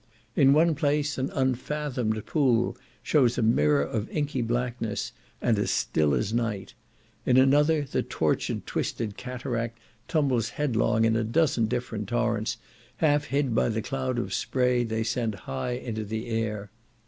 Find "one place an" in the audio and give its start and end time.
0.51-1.29